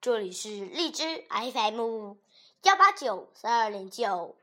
[0.00, 2.14] 这里是荔枝 FM
[2.62, 4.36] 幺八九三二零九，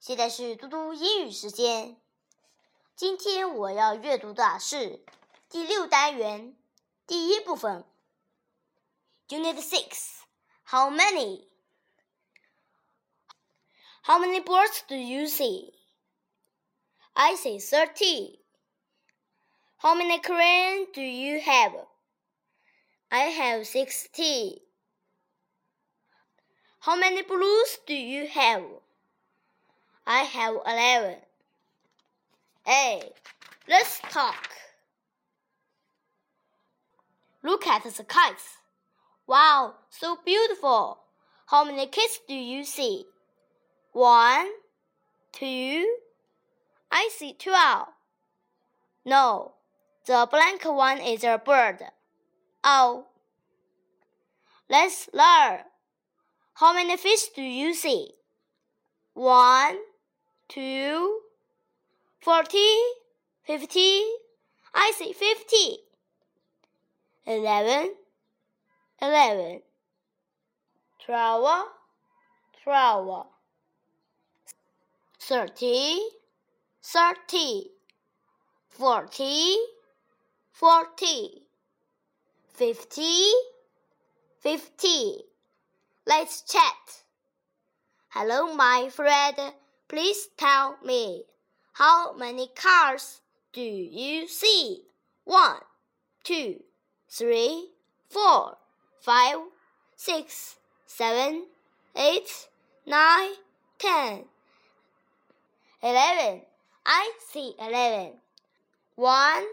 [0.00, 1.96] 现在是嘟嘟英语时间。
[2.96, 5.04] 今天我要阅读的是
[5.48, 6.56] 第六单元
[7.06, 7.84] 第一部分
[9.28, 10.22] ，Unit Six。
[10.64, 11.46] How many?
[14.02, 15.74] How many birds do you see?
[17.12, 18.40] I see thirty.
[19.76, 21.86] How many crayons do you have?
[23.10, 24.62] I have sixty.
[26.82, 28.64] How many blues do you have?
[30.04, 31.18] I have eleven.
[32.66, 33.12] Hey,
[33.68, 34.48] let's talk.
[37.44, 38.58] Look at the kites.
[39.28, 40.98] Wow, so beautiful.
[41.46, 43.04] How many kites do you see?
[43.92, 44.48] One,
[45.30, 45.86] two.
[46.90, 47.90] I see twelve.
[49.04, 49.52] No,
[50.04, 51.78] the blank one is a bird.
[52.64, 53.06] Oh.
[54.68, 55.60] Let's learn.
[56.54, 58.10] How many fish do you see?
[59.14, 59.78] One,
[60.48, 61.20] two,
[62.20, 62.76] forty,
[63.42, 64.04] fifty.
[64.74, 65.78] I see fifty.
[67.26, 67.94] Eleven,
[69.00, 69.60] eleven.
[71.04, 71.66] Twelve,
[72.62, 73.26] twelve.
[75.18, 76.00] Thirty,
[76.82, 77.70] thirty.
[78.68, 79.56] Forty,
[80.52, 81.46] forty.
[82.54, 83.30] Fifty,
[84.40, 85.31] fifty.
[86.04, 87.04] Let's chat.
[88.08, 89.36] Hello, my friend.
[89.86, 91.22] Please tell me,
[91.74, 93.20] how many cars
[93.52, 94.82] do you see?
[95.24, 95.60] One,
[96.24, 96.64] two,
[97.08, 97.68] three,
[98.10, 98.56] four,
[99.00, 99.36] five,
[99.94, 101.46] six, seven,
[101.94, 102.48] eight,
[102.84, 103.30] nine,
[103.78, 104.24] ten,
[105.80, 106.42] eleven.
[106.84, 108.14] I see eleven.
[108.96, 109.44] One,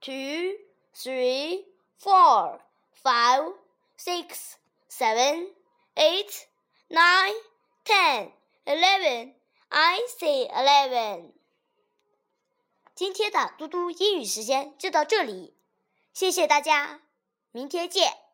[0.00, 0.54] two,
[0.94, 1.64] three,
[1.98, 2.60] four,
[2.92, 3.42] five,
[3.96, 4.56] six,
[4.88, 5.48] seven,
[5.96, 6.46] eight,
[6.88, 7.34] nine,
[7.84, 8.30] ten,
[8.64, 9.34] eleven.
[9.68, 11.32] I see eleven.
[12.94, 15.54] 今天的嘟嘟英语时间就到这里，
[16.14, 17.02] 谢谢大家，
[17.50, 18.25] 明天见。